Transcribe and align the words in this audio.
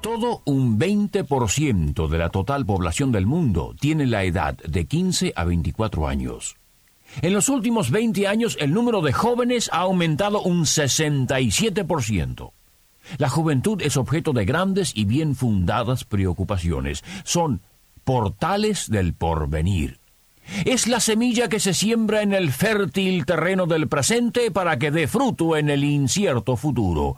Todo 0.00 0.40
un 0.46 0.78
20% 0.78 2.08
de 2.08 2.18
la 2.18 2.30
total 2.30 2.64
población 2.64 3.12
del 3.12 3.26
mundo 3.26 3.74
tiene 3.78 4.06
la 4.06 4.24
edad 4.24 4.56
de 4.56 4.86
15 4.86 5.34
a 5.36 5.44
24 5.44 6.08
años. 6.08 6.56
En 7.20 7.34
los 7.34 7.50
últimos 7.50 7.90
20 7.90 8.26
años 8.26 8.56
el 8.60 8.72
número 8.72 9.02
de 9.02 9.12
jóvenes 9.12 9.68
ha 9.72 9.80
aumentado 9.80 10.40
un 10.40 10.62
67%. 10.62 12.52
La 13.18 13.28
juventud 13.28 13.82
es 13.82 13.98
objeto 13.98 14.32
de 14.32 14.46
grandes 14.46 14.92
y 14.94 15.04
bien 15.04 15.34
fundadas 15.34 16.04
preocupaciones. 16.04 17.04
Son 17.24 17.60
portales 18.04 18.88
del 18.90 19.12
porvenir. 19.12 19.98
Es 20.64 20.86
la 20.88 21.00
semilla 21.00 21.48
que 21.48 21.60
se 21.60 21.74
siembra 21.74 22.22
en 22.22 22.32
el 22.32 22.52
fértil 22.52 23.26
terreno 23.26 23.66
del 23.66 23.86
presente 23.86 24.50
para 24.50 24.78
que 24.78 24.90
dé 24.90 25.06
fruto 25.06 25.58
en 25.58 25.68
el 25.68 25.84
incierto 25.84 26.56
futuro. 26.56 27.16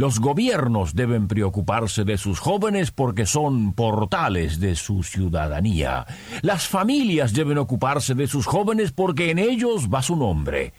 Los 0.00 0.18
gobiernos 0.18 0.94
deben 0.94 1.28
preocuparse 1.28 2.04
de 2.04 2.16
sus 2.16 2.38
jóvenes 2.38 2.90
porque 2.90 3.26
son 3.26 3.74
portales 3.74 4.58
de 4.58 4.74
su 4.74 5.02
ciudadanía. 5.02 6.06
Las 6.40 6.66
familias 6.66 7.34
deben 7.34 7.58
ocuparse 7.58 8.14
de 8.14 8.26
sus 8.26 8.46
jóvenes 8.46 8.92
porque 8.92 9.30
en 9.30 9.38
ellos 9.38 9.90
va 9.92 10.00
su 10.00 10.16
nombre. 10.16 10.72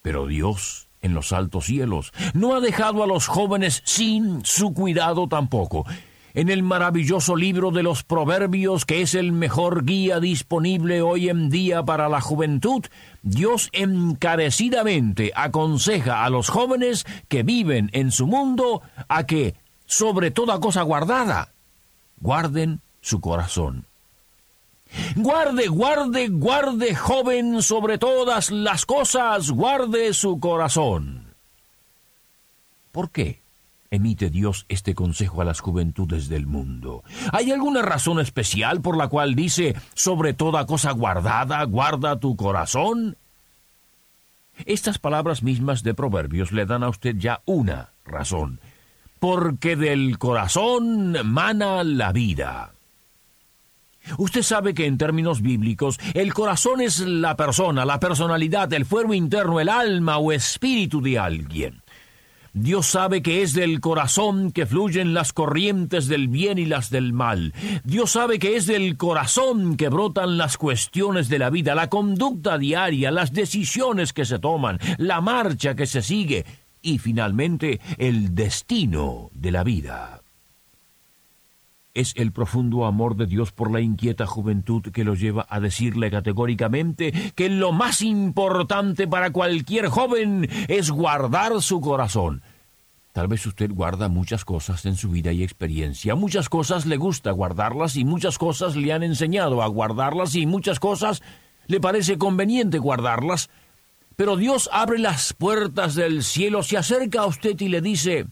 Pero 0.00 0.26
Dios, 0.26 0.88
en 1.02 1.12
los 1.12 1.34
altos 1.34 1.66
cielos, 1.66 2.14
no 2.32 2.54
ha 2.54 2.60
dejado 2.60 3.02
a 3.02 3.06
los 3.06 3.26
jóvenes 3.26 3.82
sin 3.84 4.42
su 4.46 4.72
cuidado 4.72 5.28
tampoco 5.28 5.84
en 6.34 6.48
el 6.48 6.62
maravilloso 6.62 7.36
libro 7.36 7.70
de 7.70 7.82
los 7.82 8.02
Proverbios, 8.02 8.84
que 8.84 9.02
es 9.02 9.14
el 9.14 9.32
mejor 9.32 9.84
guía 9.84 10.20
disponible 10.20 11.02
hoy 11.02 11.28
en 11.28 11.50
día 11.50 11.82
para 11.82 12.08
la 12.08 12.20
juventud, 12.20 12.84
Dios 13.22 13.68
encarecidamente 13.72 15.32
aconseja 15.34 16.24
a 16.24 16.30
los 16.30 16.48
jóvenes 16.48 17.06
que 17.28 17.42
viven 17.42 17.90
en 17.92 18.10
su 18.10 18.26
mundo 18.26 18.82
a 19.08 19.26
que, 19.26 19.54
sobre 19.86 20.30
toda 20.30 20.60
cosa 20.60 20.82
guardada, 20.82 21.50
guarden 22.20 22.80
su 23.00 23.20
corazón. 23.20 23.84
Guarde, 25.16 25.68
guarde, 25.68 26.28
guarde, 26.28 26.94
joven, 26.94 27.62
sobre 27.62 27.98
todas 27.98 28.50
las 28.50 28.84
cosas, 28.84 29.50
guarde 29.50 30.12
su 30.12 30.38
corazón. 30.38 31.34
¿Por 32.92 33.10
qué? 33.10 33.41
Emite 33.92 34.30
Dios 34.30 34.64
este 34.68 34.94
consejo 34.94 35.42
a 35.42 35.44
las 35.44 35.60
juventudes 35.60 36.28
del 36.28 36.46
mundo? 36.46 37.04
¿Hay 37.30 37.52
alguna 37.52 37.82
razón 37.82 38.18
especial 38.18 38.80
por 38.80 38.96
la 38.96 39.08
cual 39.08 39.36
dice, 39.36 39.76
sobre 39.94 40.32
toda 40.32 40.66
cosa 40.66 40.90
guardada, 40.90 41.62
guarda 41.64 42.18
tu 42.18 42.34
corazón? 42.34 43.16
Estas 44.64 44.98
palabras 44.98 45.42
mismas 45.42 45.82
de 45.82 45.94
Proverbios 45.94 46.52
le 46.52 46.66
dan 46.66 46.82
a 46.82 46.88
usted 46.88 47.16
ya 47.16 47.42
una 47.44 47.90
razón, 48.04 48.60
porque 49.20 49.76
del 49.76 50.18
corazón 50.18 51.16
mana 51.24 51.84
la 51.84 52.12
vida. 52.12 52.72
Usted 54.18 54.42
sabe 54.42 54.74
que 54.74 54.86
en 54.86 54.98
términos 54.98 55.42
bíblicos 55.42 56.00
el 56.14 56.34
corazón 56.34 56.80
es 56.80 57.00
la 57.00 57.36
persona, 57.36 57.84
la 57.84 58.00
personalidad, 58.00 58.72
el 58.72 58.86
fuero 58.86 59.14
interno, 59.14 59.60
el 59.60 59.68
alma 59.68 60.18
o 60.18 60.32
espíritu 60.32 61.00
de 61.00 61.18
alguien. 61.18 61.81
Dios 62.54 62.86
sabe 62.86 63.22
que 63.22 63.42
es 63.42 63.54
del 63.54 63.80
corazón 63.80 64.52
que 64.52 64.66
fluyen 64.66 65.14
las 65.14 65.32
corrientes 65.32 66.06
del 66.06 66.28
bien 66.28 66.58
y 66.58 66.66
las 66.66 66.90
del 66.90 67.12
mal. 67.14 67.54
Dios 67.84 68.12
sabe 68.12 68.38
que 68.38 68.56
es 68.56 68.66
del 68.66 68.96
corazón 68.96 69.76
que 69.76 69.88
brotan 69.88 70.36
las 70.36 70.58
cuestiones 70.58 71.28
de 71.30 71.38
la 71.38 71.48
vida, 71.48 71.74
la 71.74 71.88
conducta 71.88 72.58
diaria, 72.58 73.10
las 73.10 73.32
decisiones 73.32 74.12
que 74.12 74.26
se 74.26 74.38
toman, 74.38 74.78
la 74.98 75.20
marcha 75.22 75.74
que 75.74 75.86
se 75.86 76.02
sigue 76.02 76.44
y 76.82 76.98
finalmente 76.98 77.80
el 77.96 78.34
destino 78.34 79.30
de 79.32 79.50
la 79.50 79.64
vida. 79.64 80.21
Es 81.94 82.14
el 82.16 82.32
profundo 82.32 82.86
amor 82.86 83.16
de 83.16 83.26
Dios 83.26 83.52
por 83.52 83.70
la 83.70 83.82
inquieta 83.82 84.26
juventud 84.26 84.82
que 84.92 85.04
lo 85.04 85.14
lleva 85.14 85.46
a 85.50 85.60
decirle 85.60 86.10
categóricamente 86.10 87.12
que 87.34 87.50
lo 87.50 87.72
más 87.72 88.00
importante 88.00 89.06
para 89.06 89.30
cualquier 89.30 89.88
joven 89.88 90.48
es 90.68 90.90
guardar 90.90 91.60
su 91.60 91.82
corazón. 91.82 92.42
Tal 93.12 93.28
vez 93.28 93.44
usted 93.44 93.70
guarda 93.70 94.08
muchas 94.08 94.46
cosas 94.46 94.86
en 94.86 94.96
su 94.96 95.10
vida 95.10 95.32
y 95.32 95.42
experiencia, 95.42 96.14
muchas 96.14 96.48
cosas 96.48 96.86
le 96.86 96.96
gusta 96.96 97.30
guardarlas 97.30 97.96
y 97.96 98.06
muchas 98.06 98.38
cosas 98.38 98.74
le 98.74 98.90
han 98.90 99.02
enseñado 99.02 99.62
a 99.62 99.66
guardarlas 99.66 100.34
y 100.34 100.46
muchas 100.46 100.80
cosas 100.80 101.22
le 101.66 101.78
parece 101.78 102.16
conveniente 102.16 102.78
guardarlas, 102.78 103.50
pero 104.16 104.36
Dios 104.36 104.70
abre 104.72 104.98
las 104.98 105.34
puertas 105.34 105.94
del 105.94 106.22
cielo, 106.22 106.62
se 106.62 106.78
acerca 106.78 107.20
a 107.20 107.26
usted 107.26 107.60
y 107.60 107.68
le 107.68 107.82
dice, 107.82 108.26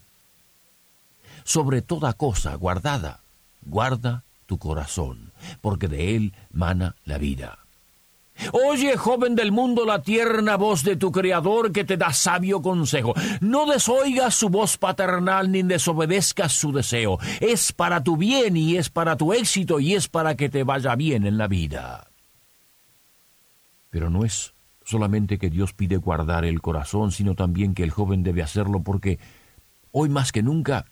sobre 1.45 1.83
toda 1.83 2.15
cosa 2.15 2.55
guardada, 2.55 3.21
guarda 3.63 4.25
tu 4.47 4.59
corazón, 4.59 5.33
porque 5.61 5.89
de 5.89 6.17
él 6.17 6.35
mana 6.51 6.97
la 7.05 7.19
vida. 7.19 7.61
Oye, 8.53 8.97
joven 8.97 9.35
del 9.35 9.53
mundo, 9.53 9.85
la 9.85 10.03
tierna 10.03 10.57
voz 10.57 10.83
de 10.83 10.97
tu 10.97 11.13
Creador 11.13 11.73
que 11.73 11.85
te 11.85 11.97
da 11.97 12.13
sabio 12.13 12.63
consejo. 12.63 13.15
No 13.41 13.67
desoigas 13.67 14.35
su 14.35 14.49
voz 14.49 14.79
paternal 14.79 15.53
ni 15.53 15.63
desobedezcas 15.63 16.53
su 16.53 16.73
deseo. 16.73 17.19
Es 17.41 17.73
para 17.73 18.03
tu 18.03 18.17
bien 18.17 18.57
y 18.57 18.77
es 18.77 18.89
para 18.89 19.17
tu 19.17 19.33
éxito 19.33 19.79
y 19.79 19.95
es 19.95 20.09
para 20.09 20.37
que 20.37 20.49
te 20.49 20.65
vaya 20.65 20.95
bien 20.97 21.27
en 21.27 21.37
la 21.37 21.49
vida. 21.49 22.09
Pero 23.91 24.09
no 24.09 24.25
es 24.25 24.55
solamente 24.85 25.39
que 25.39 25.51
Dios 25.51 25.75
pide 25.75 25.97
guardar 25.97 26.45
el 26.45 26.61
corazón, 26.61 27.13
sino 27.13 27.35
también 27.35 27.75
que 27.75 27.83
el 27.83 27.91
joven 27.91 28.23
debe 28.23 28.43
hacerlo 28.43 28.83
porque 28.83 29.19
hoy 29.93 30.09
más 30.09 30.33
que 30.33 30.43
nunca 30.43 30.87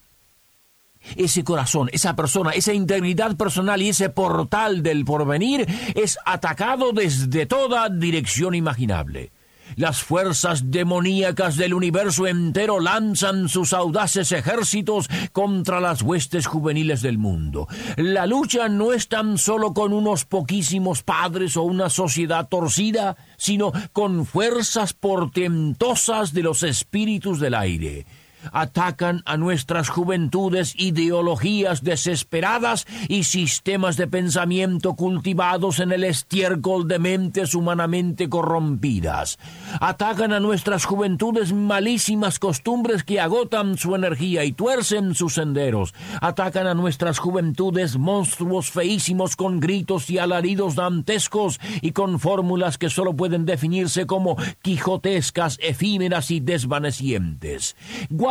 ese 1.16 1.44
corazón, 1.44 1.88
esa 1.92 2.16
persona, 2.16 2.50
esa 2.50 2.72
integridad 2.72 3.36
personal 3.36 3.80
y 3.82 3.90
ese 3.90 4.10
portal 4.10 4.82
del 4.82 5.04
porvenir 5.04 5.66
es 5.94 6.18
atacado 6.24 6.92
desde 6.92 7.46
toda 7.46 7.88
dirección 7.88 8.54
imaginable. 8.54 9.30
Las 9.76 10.02
fuerzas 10.02 10.70
demoníacas 10.70 11.56
del 11.56 11.74
universo 11.74 12.26
entero 12.26 12.80
lanzan 12.80 13.48
sus 13.48 13.72
audaces 13.72 14.32
ejércitos 14.32 15.08
contra 15.32 15.80
las 15.80 16.02
huestes 16.02 16.46
juveniles 16.46 17.02
del 17.02 17.18
mundo. 17.18 17.68
La 17.96 18.26
lucha 18.26 18.68
no 18.68 18.92
es 18.92 19.08
tan 19.08 19.38
solo 19.38 19.74
con 19.74 19.92
unos 19.92 20.24
poquísimos 20.24 21.02
padres 21.02 21.56
o 21.56 21.62
una 21.62 21.90
sociedad 21.90 22.48
torcida, 22.48 23.16
sino 23.36 23.72
con 23.92 24.26
fuerzas 24.26 24.94
portentosas 24.94 26.32
de 26.32 26.42
los 26.42 26.62
espíritus 26.62 27.38
del 27.40 27.54
aire 27.54 28.06
atacan 28.52 29.22
a 29.24 29.36
nuestras 29.36 29.88
juventudes 29.88 30.74
ideologías 30.76 31.82
desesperadas 31.82 32.86
y 33.08 33.24
sistemas 33.24 33.96
de 33.96 34.06
pensamiento 34.06 34.94
cultivados 34.94 35.80
en 35.80 35.92
el 35.92 36.04
estiércol 36.04 36.88
de 36.88 36.98
mentes 36.98 37.54
humanamente 37.54 38.28
corrompidas. 38.28 39.38
Atacan 39.80 40.32
a 40.32 40.40
nuestras 40.40 40.84
juventudes 40.84 41.52
malísimas 41.52 42.38
costumbres 42.38 43.04
que 43.04 43.20
agotan 43.20 43.78
su 43.78 43.94
energía 43.94 44.44
y 44.44 44.52
tuercen 44.52 45.14
sus 45.14 45.34
senderos. 45.34 45.94
Atacan 46.20 46.66
a 46.66 46.74
nuestras 46.74 47.18
juventudes 47.18 47.96
monstruos 47.96 48.70
feísimos 48.70 49.36
con 49.36 49.60
gritos 49.60 50.10
y 50.10 50.18
alaridos 50.18 50.74
dantescos 50.74 51.60
y 51.80 51.92
con 51.92 52.20
fórmulas 52.20 52.78
que 52.78 52.90
solo 52.90 53.14
pueden 53.14 53.44
definirse 53.46 54.06
como 54.06 54.36
quijotescas, 54.62 55.58
efímeras 55.62 56.30
y 56.30 56.40
desvanecientes 56.40 57.76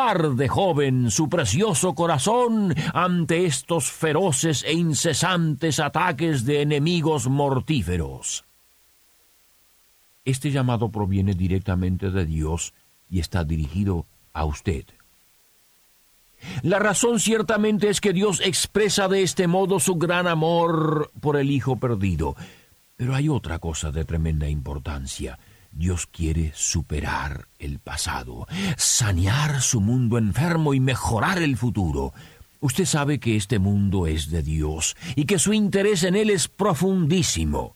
guarde, 0.08 0.48
joven, 0.48 1.12
su 1.12 1.28
precioso 1.28 1.94
corazón 1.94 2.74
ante 2.94 3.46
estos 3.46 3.92
feroces 3.92 4.64
e 4.64 4.72
incesantes 4.72 5.82
ataques 5.82 6.46
de 6.46 6.62
enemigos 6.62 7.28
mortíferos. 7.28 8.46
Este 10.24 10.50
llamado 10.50 10.88
proviene 10.88 11.34
directamente 11.34 12.10
de 12.10 12.26
Dios 12.26 12.74
y 13.10 13.20
está 13.20 13.44
dirigido 13.44 14.06
a 14.32 14.46
usted. 14.46 14.86
La 16.62 16.80
razón 16.80 17.20
ciertamente 17.20 17.90
es 17.90 18.00
que 18.00 18.14
Dios 18.14 18.40
expresa 18.40 19.10
de 19.10 19.24
este 19.24 19.48
modo 19.48 19.78
su 19.82 19.96
gran 19.96 20.26
amor 20.26 21.12
por 21.20 21.36
el 21.36 21.52
Hijo 21.52 21.76
perdido. 21.76 22.38
Pero 22.96 23.14
hay 23.14 23.28
otra 23.28 23.60
cosa 23.60 23.92
de 23.92 24.06
tremenda 24.06 24.48
importancia. 24.48 25.38
Dios 25.78 26.08
quiere 26.08 26.52
superar 26.56 27.50
el 27.60 27.78
pasado, 27.78 28.48
sanear 28.78 29.62
su 29.62 29.80
mundo 29.80 30.18
enfermo 30.18 30.74
y 30.74 30.80
mejorar 30.80 31.38
el 31.38 31.56
futuro. 31.56 32.14
Usted 32.60 32.86
sabe 32.86 33.20
que 33.20 33.36
este 33.36 33.60
mundo 33.60 34.08
es 34.08 34.32
de 34.32 34.42
Dios 34.42 34.98
y 35.16 35.26
que 35.26 35.38
su 35.38 35.54
interés 35.54 36.02
en 36.02 36.16
él 36.16 36.32
es 36.32 36.48
profundísimo. 36.48 37.76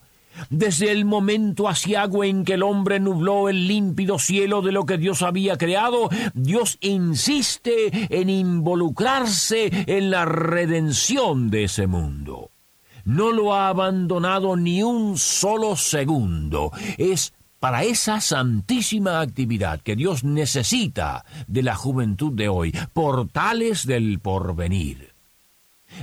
Desde 0.50 0.90
el 0.90 1.04
momento 1.04 1.68
asiago 1.68 2.24
en 2.24 2.44
que 2.44 2.54
el 2.54 2.64
hombre 2.64 2.98
nubló 2.98 3.48
el 3.48 3.68
límpido 3.68 4.18
cielo 4.18 4.62
de 4.62 4.72
lo 4.72 4.84
que 4.84 4.98
Dios 4.98 5.22
había 5.22 5.56
creado, 5.56 6.08
Dios 6.34 6.78
insiste 6.80 7.90
en 8.10 8.28
involucrarse 8.28 9.84
en 9.86 10.10
la 10.10 10.24
redención 10.24 11.50
de 11.50 11.64
ese 11.64 11.86
mundo. 11.86 12.50
No 13.04 13.30
lo 13.30 13.54
ha 13.54 13.68
abandonado 13.68 14.56
ni 14.56 14.82
un 14.82 15.18
solo 15.18 15.76
segundo. 15.76 16.72
Es 16.98 17.32
para 17.62 17.84
esa 17.84 18.20
santísima 18.20 19.20
actividad 19.20 19.80
que 19.82 19.94
Dios 19.94 20.24
necesita 20.24 21.24
de 21.46 21.62
la 21.62 21.76
juventud 21.76 22.32
de 22.32 22.48
hoy, 22.48 22.72
portales 22.92 23.86
del 23.86 24.18
porvenir. 24.18 25.14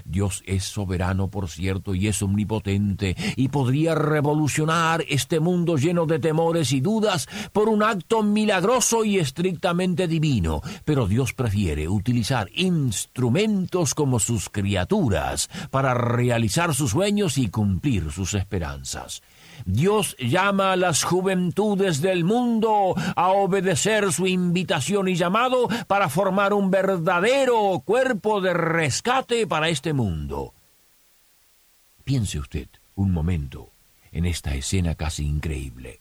Dios 0.05 0.41
es 0.45 0.63
soberano, 0.63 1.27
por 1.27 1.49
cierto, 1.49 1.95
y 1.95 2.07
es 2.07 2.21
omnipotente, 2.21 3.17
y 3.35 3.49
podría 3.49 3.93
revolucionar 3.93 5.03
este 5.09 5.41
mundo 5.41 5.75
lleno 5.75 6.05
de 6.05 6.19
temores 6.19 6.71
y 6.71 6.79
dudas 6.79 7.27
por 7.51 7.67
un 7.67 7.83
acto 7.83 8.23
milagroso 8.23 9.03
y 9.03 9.19
estrictamente 9.19 10.07
divino, 10.07 10.61
pero 10.85 11.07
Dios 11.07 11.33
prefiere 11.33 11.89
utilizar 11.89 12.47
instrumentos 12.55 13.93
como 13.95 14.19
sus 14.19 14.47
criaturas 14.47 15.49
para 15.71 15.93
realizar 15.93 16.73
sus 16.73 16.91
sueños 16.91 17.37
y 17.37 17.49
cumplir 17.49 18.13
sus 18.13 18.33
esperanzas. 18.33 19.21
Dios 19.65 20.15
llama 20.19 20.73
a 20.73 20.75
las 20.75 21.03
juventudes 21.03 22.01
del 22.01 22.23
mundo 22.23 22.95
a 23.15 23.29
obedecer 23.29 24.11
su 24.11 24.27
invitación 24.27 25.07
y 25.07 25.15
llamado 25.15 25.67
para 25.87 26.09
formar 26.09 26.53
un 26.53 26.71
verdadero 26.71 27.81
cuerpo 27.85 28.41
de 28.41 28.53
rescate 28.53 29.47
para 29.47 29.69
este 29.69 29.93
mundo. 29.93 30.53
Piense 32.03 32.39
usted 32.39 32.67
un 32.95 33.11
momento 33.11 33.69
en 34.11 34.25
esta 34.25 34.55
escena 34.55 34.95
casi 34.95 35.25
increíble. 35.25 35.99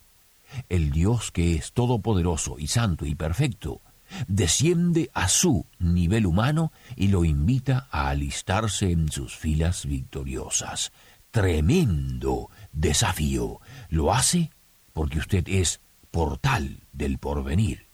El 0.69 0.91
Dios 0.91 1.31
que 1.31 1.55
es 1.55 1.73
todopoderoso 1.73 2.59
y 2.59 2.69
santo 2.69 3.05
y 3.05 3.15
perfecto 3.15 3.81
desciende 4.27 5.11
a 5.13 5.29
su 5.29 5.67
nivel 5.79 6.27
humano 6.27 6.73
y 6.97 7.09
lo 7.09 7.25
invita 7.25 7.89
a 7.91 8.09
alistarse 8.09 8.91
en 8.91 9.11
sus 9.11 9.37
filas 9.37 9.85
victoriosas. 9.87 10.93
Tremendo 11.31 12.51
desafío. 12.73 13.61
Lo 13.89 14.13
hace 14.13 14.51
porque 14.93 15.19
usted 15.19 15.45
es 15.49 15.81
portal 16.11 16.81
del 16.93 17.19
porvenir. 17.19 17.87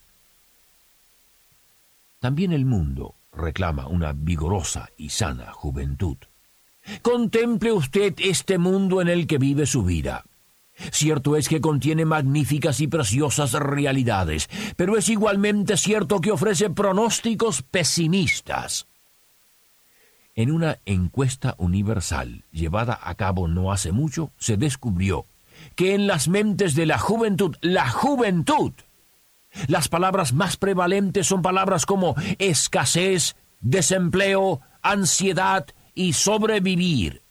También 2.20 2.52
el 2.52 2.64
mundo 2.64 3.16
reclama 3.32 3.86
una 3.86 4.12
vigorosa 4.12 4.88
y 4.96 5.10
sana 5.10 5.52
juventud. 5.52 6.16
Contemple 7.02 7.72
usted 7.72 8.14
este 8.18 8.58
mundo 8.58 9.00
en 9.02 9.08
el 9.08 9.26
que 9.26 9.38
vive 9.38 9.66
su 9.66 9.84
vida. 9.84 10.24
Cierto 10.90 11.36
es 11.36 11.48
que 11.48 11.60
contiene 11.60 12.04
magníficas 12.04 12.80
y 12.80 12.88
preciosas 12.88 13.52
realidades, 13.52 14.48
pero 14.76 14.96
es 14.96 15.08
igualmente 15.08 15.76
cierto 15.76 16.20
que 16.20 16.32
ofrece 16.32 16.70
pronósticos 16.70 17.62
pesimistas. 17.62 18.86
En 20.36 20.50
una 20.50 20.78
encuesta 20.84 21.54
universal 21.58 22.44
llevada 22.50 22.98
a 23.00 23.14
cabo 23.14 23.46
no 23.46 23.70
hace 23.72 23.92
mucho, 23.92 24.32
se 24.36 24.56
descubrió 24.56 25.26
que 25.76 25.94
en 25.94 26.06
las 26.06 26.28
mentes 26.28 26.74
de 26.74 26.86
la 26.86 26.98
juventud, 26.98 27.56
la 27.60 27.88
juventud, 27.88 28.72
las 29.68 29.88
palabras 29.88 30.32
más 30.32 30.56
prevalentes 30.56 31.28
son 31.28 31.42
palabras 31.42 31.86
como 31.86 32.16
escasez, 32.38 33.36
desempleo, 33.60 34.60
ansiedad 34.82 35.66
y 35.94 36.14
sobrevivir. 36.14 37.23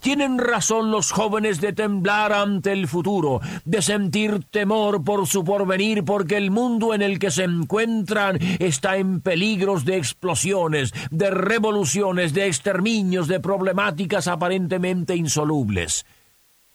Tienen 0.00 0.38
razón 0.38 0.90
los 0.90 1.10
jóvenes 1.10 1.60
de 1.60 1.72
temblar 1.72 2.32
ante 2.32 2.72
el 2.72 2.88
futuro, 2.88 3.40
de 3.64 3.82
sentir 3.82 4.44
temor 4.50 5.04
por 5.04 5.26
su 5.26 5.44
porvenir, 5.44 6.04
porque 6.04 6.36
el 6.36 6.50
mundo 6.50 6.94
en 6.94 7.02
el 7.02 7.18
que 7.18 7.30
se 7.30 7.44
encuentran 7.44 8.38
está 8.58 8.96
en 8.96 9.20
peligros 9.20 9.84
de 9.84 9.96
explosiones, 9.96 10.92
de 11.10 11.30
revoluciones, 11.30 12.32
de 12.32 12.46
exterminios, 12.46 13.28
de 13.28 13.40
problemáticas 13.40 14.28
aparentemente 14.28 15.16
insolubles. 15.16 16.06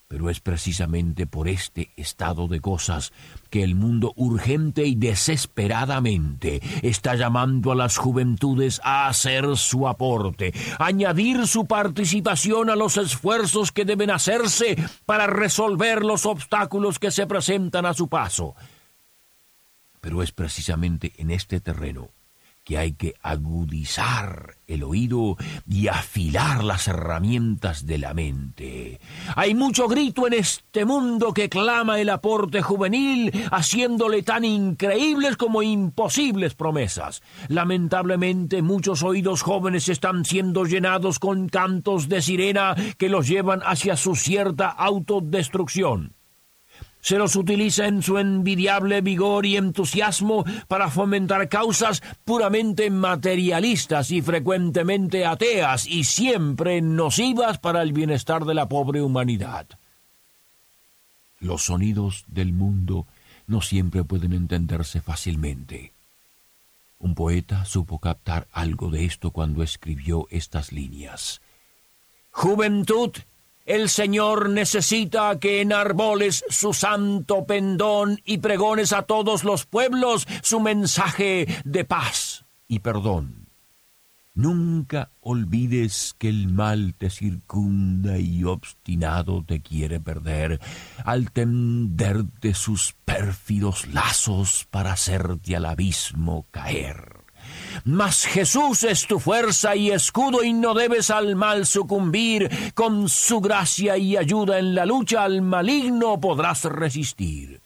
Pero 0.07 0.30
es 0.30 0.39
precisamente 0.39 1.27
por 1.27 1.50
este 1.50 1.92
estado 1.98 2.48
de 2.48 2.62
cosas 2.62 3.12
que 3.50 3.62
el 3.62 3.75
mundo 3.75 4.13
urgente 4.15 4.86
y 4.86 4.95
desesperadamente 4.95 6.62
está 6.81 7.15
llamando 7.15 7.74
a 7.74 7.75
las 7.75 7.98
juventudes 7.98 8.80
a 8.86 9.09
hacer 9.09 9.57
su 9.57 9.86
aporte, 9.86 10.54
añadir 10.80 11.45
su 11.45 11.65
participación 11.65 12.69
a 12.69 12.77
los 12.77 12.95
esfuerzos 12.95 13.74
que 13.74 13.83
deben 13.83 14.09
hacerse 14.09 14.77
para 15.06 15.27
resolver 15.27 16.06
los 16.06 16.25
obstáculos 16.25 17.00
que 17.00 17.12
se 17.12 17.27
presentan 17.27 17.86
a 17.86 17.94
su 17.94 18.07
paso. 18.07 18.56
Pero 20.00 20.24
es 20.24 20.31
precisamente 20.31 21.12
en 21.18 21.31
este 21.31 21.59
terreno 21.59 22.12
que 22.67 22.77
hay 22.77 22.91
que 22.91 23.15
agudizar 23.21 24.57
el 24.67 24.83
oído 24.83 25.37
y 25.69 25.87
afilar 25.87 26.65
las 26.65 26.89
herramientas 26.89 27.85
de 27.85 27.97
la 27.97 28.13
mente. 28.13 28.99
Hay 29.37 29.55
mucho 29.55 29.87
grito 29.87 30.27
en 30.27 30.33
este 30.33 30.83
mundo 30.83 31.33
que 31.33 31.47
clama 31.47 32.01
el 32.01 32.09
aporte 32.09 32.61
juvenil, 32.61 33.31
haciéndole 33.53 34.21
tan 34.21 34.43
increíbles 34.43 35.37
como 35.37 35.61
imposibles 35.61 36.55
promesas. 36.55 37.23
Lamentablemente 37.47 38.61
muchos 38.61 39.01
oídos 39.01 39.43
jóvenes 39.43 39.87
están 39.87 40.25
siendo 40.25 40.65
llenados 40.65 41.19
con 41.19 41.47
cantos 41.47 42.09
de 42.09 42.21
sirena 42.21 42.75
que 42.97 43.07
los 43.07 43.29
llevan 43.29 43.61
hacia 43.63 43.95
su 43.95 44.13
cierta 44.17 44.67
autodestrucción 44.67 46.16
se 47.07 47.18
los 47.18 47.38
utiliza 47.38 47.88
en 47.88 48.04
su 48.04 48.18
envidiable 48.18 49.00
vigor 49.00 49.45
y 49.45 49.56
entusiasmo 49.56 50.44
para 50.68 50.89
fomentar 50.89 51.48
causas 51.48 52.04
puramente 52.25 52.89
materialistas 52.89 54.12
y 54.12 54.21
frecuentemente 54.21 55.25
ateas 55.25 55.88
y 55.88 56.04
siempre 56.04 56.81
nocivas 56.81 57.59
para 57.59 57.81
el 57.81 57.94
bienestar 57.94 58.44
de 58.44 58.54
la 58.56 58.68
pobre 58.68 59.01
humanidad. 59.01 59.68
Los 61.39 61.63
sonidos 61.63 62.25
del 62.27 62.51
mundo 62.51 63.07
no 63.48 63.62
siempre 63.62 64.04
pueden 64.04 64.33
entenderse 64.33 65.00
fácilmente. 65.00 65.94
Un 67.00 67.15
poeta 67.15 67.63
supo 67.63 68.00
captar 68.00 68.50
algo 68.51 68.89
de 68.89 69.06
esto 69.06 69.31
cuando 69.31 69.63
escribió 69.63 70.27
estas 70.30 70.74
líneas. 70.74 71.39
Juventud 72.31 73.13
el 73.68 73.90
Señor 73.90 74.50
necesita 74.50 75.38
que 75.40 75.62
enarboles 75.62 76.44
su 76.50 76.74
santo 76.74 77.45
pendón 77.45 78.19
y 78.26 78.40
pregones 78.40 78.92
a 78.94 79.04
todos 79.04 79.44
los 79.44 79.68
pueblos 79.68 80.28
su 80.42 80.59
mensaje 80.59 81.45
de 81.64 81.86
paz 81.86 82.47
y 82.68 82.80
perdón. 82.80 83.47
Nunca 84.33 85.09
olvides 85.21 86.14
que 86.19 86.30
el 86.30 86.50
mal 86.50 86.94
te 86.95 87.09
circunda 87.09 88.19
y 88.19 88.44
obstinado 88.44 89.44
te 89.44 89.62
quiere 89.62 90.00
perder, 90.00 90.59
al 91.04 91.31
tenderte 91.31 92.54
sus 92.54 92.94
pérfidos 93.04 93.88
lazos 93.88 94.68
para 94.69 94.92
hacerte 94.92 95.56
al 95.56 95.66
abismo 95.66 96.45
caer. 96.52 97.17
Mas 97.85 98.25
Jesús 98.25 98.83
es 98.83 99.07
tu 99.07 99.19
fuerza 99.19 99.75
y 99.75 99.91
escudo 99.91 100.43
y 100.43 100.53
no 100.53 100.73
debes 100.73 101.09
al 101.09 101.35
mal 101.35 101.65
sucumbir. 101.65 102.49
Con 102.73 103.09
su 103.09 103.39
gracia 103.39 103.97
y 103.97 104.17
ayuda 104.17 104.59
en 104.59 104.75
la 104.75 104.85
lucha 104.85 105.23
al 105.23 105.41
maligno 105.41 106.19
podrás 106.19 106.63
resistir. 106.65 107.61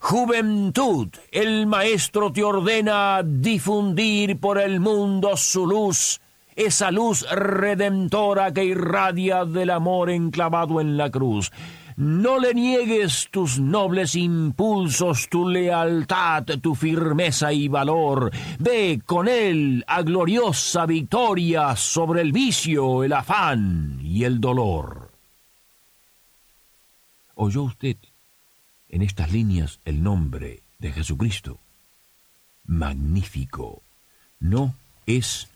Juventud, 0.00 1.08
el 1.30 1.66
Maestro 1.66 2.32
te 2.32 2.42
ordena 2.42 3.22
difundir 3.24 4.40
por 4.40 4.58
el 4.58 4.80
mundo 4.80 5.36
su 5.36 5.64
luz, 5.64 6.20
esa 6.56 6.90
luz 6.90 7.24
redentora 7.30 8.52
que 8.52 8.64
irradia 8.64 9.44
del 9.44 9.70
amor 9.70 10.10
enclavado 10.10 10.80
en 10.80 10.96
la 10.96 11.08
cruz. 11.08 11.52
No 11.96 12.38
le 12.38 12.54
niegues 12.54 13.28
tus 13.30 13.58
nobles 13.58 14.14
impulsos, 14.14 15.28
tu 15.28 15.48
lealtad, 15.48 16.44
tu 16.60 16.74
firmeza 16.74 17.52
y 17.52 17.68
valor. 17.68 18.30
Ve 18.58 19.00
con 19.04 19.28
él 19.28 19.84
a 19.86 20.02
gloriosa 20.02 20.86
victoria 20.86 21.76
sobre 21.76 22.22
el 22.22 22.32
vicio, 22.32 23.04
el 23.04 23.12
afán 23.12 24.00
y 24.02 24.24
el 24.24 24.40
dolor. 24.40 25.10
¿Oyó 27.34 27.62
usted 27.64 27.96
en 28.88 29.02
estas 29.02 29.32
líneas 29.32 29.80
el 29.84 30.02
nombre 30.02 30.62
de 30.78 30.92
Jesucristo? 30.92 31.58
Magnífico. 32.66 33.82
No 34.38 34.74
es 35.06 35.48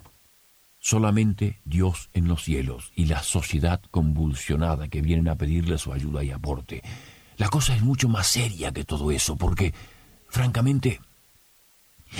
solamente 0.86 1.60
Dios 1.64 2.10
en 2.12 2.28
los 2.28 2.44
cielos 2.44 2.92
y 2.94 3.06
la 3.06 3.20
sociedad 3.24 3.80
convulsionada 3.90 4.86
que 4.86 5.02
vienen 5.02 5.26
a 5.26 5.34
pedirle 5.34 5.78
su 5.78 5.92
ayuda 5.92 6.22
y 6.22 6.30
aporte. 6.30 6.80
La 7.38 7.48
cosa 7.48 7.74
es 7.74 7.82
mucho 7.82 8.08
más 8.08 8.28
seria 8.28 8.70
que 8.70 8.84
todo 8.84 9.10
eso, 9.10 9.34
porque, 9.34 9.74
francamente, 10.28 11.00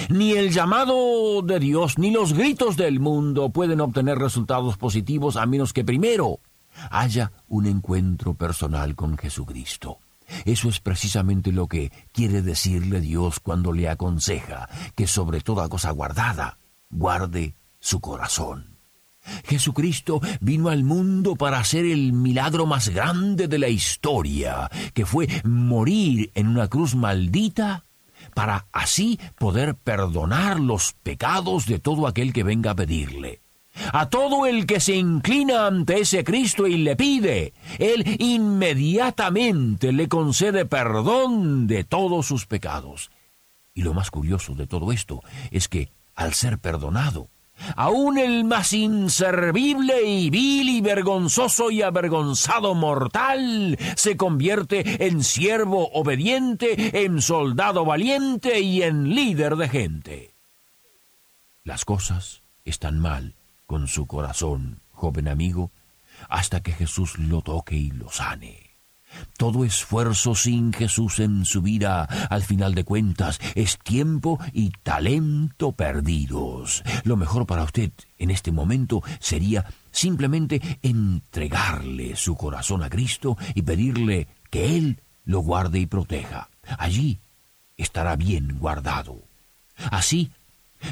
Ni 0.08 0.32
el 0.32 0.50
llamado 0.50 1.42
de 1.42 1.61
Dios 1.61 1.96
ni 1.96 2.11
los 2.11 2.32
gritos 2.32 2.76
del 2.76 2.99
mundo 2.99 3.50
pueden 3.50 3.80
obtener 3.80 4.18
resultados 4.18 4.76
positivos 4.76 5.37
a 5.37 5.46
menos 5.46 5.73
que 5.73 5.85
primero 5.85 6.40
haya 6.90 7.30
un 7.46 7.66
encuentro 7.66 8.35
personal 8.35 8.96
con 8.96 9.16
Jesucristo. 9.16 10.00
Eso 10.44 10.68
es 10.68 10.80
precisamente 10.80 11.52
lo 11.52 11.68
que 11.68 11.92
quiere 12.11 12.42
decirle 12.42 13.00
Dios 13.00 13.38
cuando 13.38 13.73
le 13.73 13.88
aconseja 13.88 14.68
que 14.96 15.06
sobre 15.06 15.40
toda 15.40 15.68
cosa 15.68 15.92
guardada 15.92 16.58
guarde 16.90 17.54
su 17.86 18.00
corazón. 18.00 18.78
Jesucristo 19.44 20.20
vino 20.40 20.70
al 20.70 20.82
mundo 20.82 21.36
para 21.36 21.60
hacer 21.60 21.84
el 21.84 22.12
milagro 22.12 22.66
más 22.66 22.88
grande 22.88 23.46
de 23.46 23.58
la 23.58 23.68
historia, 23.68 24.68
que 24.92 25.06
fue 25.06 25.28
morir 25.44 26.30
en 26.34 26.48
una 26.48 26.66
cruz 26.68 26.96
maldita 26.96 27.84
para 28.34 28.66
así 28.72 29.20
poder 29.38 29.76
perdonar 29.76 30.58
los 30.58 30.94
pecados 31.02 31.66
de 31.66 31.78
todo 31.78 32.08
aquel 32.08 32.32
que 32.32 32.42
venga 32.42 32.72
a 32.72 32.76
pedirle. 32.76 33.40
A 33.92 34.08
todo 34.08 34.46
el 34.46 34.66
que 34.66 34.80
se 34.80 34.96
inclina 34.96 35.66
ante 35.66 36.00
ese 36.00 36.24
Cristo 36.24 36.66
y 36.66 36.78
le 36.78 36.96
pide, 36.96 37.52
Él 37.78 38.16
inmediatamente 38.18 39.92
le 39.92 40.08
concede 40.08 40.64
perdón 40.64 41.66
de 41.66 41.84
todos 41.84 42.26
sus 42.26 42.46
pecados. 42.46 43.10
Y 43.74 43.82
lo 43.82 43.94
más 43.94 44.10
curioso 44.10 44.54
de 44.54 44.66
todo 44.66 44.90
esto 44.92 45.22
es 45.50 45.68
que, 45.68 45.90
al 46.14 46.32
ser 46.32 46.58
perdonado, 46.58 47.28
aún 47.76 48.18
el 48.18 48.44
más 48.44 48.72
inservible 48.72 50.02
y 50.04 50.30
vil 50.30 50.68
y 50.68 50.80
vergonzoso 50.80 51.70
y 51.70 51.82
avergonzado 51.82 52.75
mortal 52.75 53.78
se 53.96 54.16
convierte 54.16 55.06
en 55.06 55.22
siervo 55.22 55.90
obediente, 55.92 57.04
en 57.04 57.22
soldado 57.22 57.84
valiente 57.84 58.60
y 58.60 58.82
en 58.82 59.14
líder 59.14 59.56
de 59.56 59.68
gente. 59.68 60.30
Las 61.64 61.84
cosas 61.84 62.42
están 62.64 63.00
mal 63.00 63.34
con 63.66 63.88
su 63.88 64.06
corazón, 64.06 64.80
joven 64.92 65.28
amigo, 65.28 65.70
hasta 66.28 66.62
que 66.62 66.72
Jesús 66.72 67.18
lo 67.18 67.42
toque 67.42 67.76
y 67.76 67.90
lo 67.90 68.10
sane. 68.10 68.65
Todo 69.37 69.64
esfuerzo 69.64 70.35
sin 70.35 70.73
Jesús 70.73 71.18
en 71.20 71.44
su 71.44 71.62
vida, 71.62 72.04
al 72.04 72.42
final 72.42 72.75
de 72.75 72.85
cuentas, 72.85 73.38
es 73.54 73.78
tiempo 73.78 74.38
y 74.52 74.70
talento 74.82 75.73
perdidos. 75.73 76.82
Lo 77.04 77.16
mejor 77.16 77.46
para 77.46 77.64
usted 77.64 77.90
en 78.18 78.30
este 78.30 78.52
momento 78.52 79.02
sería 79.20 79.66
simplemente 79.90 80.78
entregarle 80.82 82.16
su 82.16 82.37
corazón 82.37 82.82
a 82.82 82.90
Cristo 82.90 83.37
y 83.54 83.62
pedirle 83.62 84.28
que 84.50 84.76
Él 84.76 85.00
lo 85.25 85.40
guarde 85.40 85.80
y 85.80 85.87
proteja. 85.87 86.49
Allí 86.78 87.18
estará 87.76 88.16
bien 88.16 88.58
guardado. 88.58 89.23
Así 89.90 90.30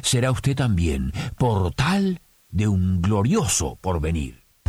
será 0.03 0.31
usted 0.31 0.57
también 0.57 1.13
portal 1.39 2.21
de 2.51 2.69
un 2.69 3.03
glorioso 3.03 3.77
porvenir. 3.81 4.44